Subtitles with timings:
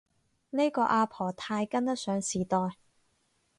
[0.49, 2.57] 呢個阿婆太跟得上時代